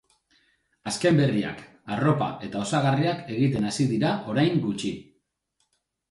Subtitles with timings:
[0.91, 1.59] Azken berriak,
[1.95, 4.91] arropa eta osagarriak egiten hasi dira orain gutxi.